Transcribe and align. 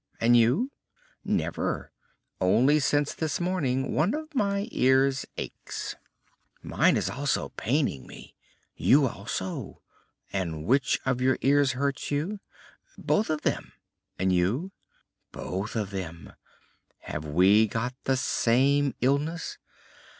And 0.19 0.35
you?" 0.35 0.71
"Never. 1.23 1.91
Only 2.39 2.79
since 2.79 3.13
this 3.13 3.39
morning 3.39 3.93
one 3.93 4.15
of 4.15 4.33
my 4.33 4.67
ears 4.71 5.27
aches." 5.37 5.95
"Mine 6.63 6.97
is 6.97 7.07
also 7.07 7.49
paining 7.49 8.07
me." 8.07 8.33
"You 8.75 9.07
also? 9.07 9.83
And 10.33 10.65
which 10.65 10.99
of 11.05 11.21
your 11.21 11.37
ears 11.41 11.73
hurts 11.73 12.09
you?" 12.09 12.39
"Both 12.97 13.29
of 13.29 13.41
them. 13.43 13.73
And 14.17 14.33
you?" 14.33 14.71
"Both 15.31 15.75
of 15.75 15.91
them. 15.91 16.33
Can 17.05 17.35
we 17.35 17.65
have 17.65 17.69
got 17.69 17.93
the 18.05 18.17
same 18.17 18.95
illness?" 19.01 19.59